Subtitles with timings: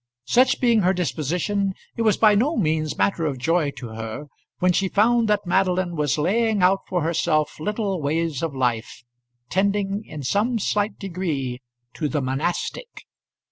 [0.25, 4.25] Such being her disposition, it was by no means matter of joy to her
[4.57, 9.03] when she found that Madeline was laying out for herself little ways of life,
[9.51, 11.61] tending in some slight degree
[11.93, 13.03] to the monastic.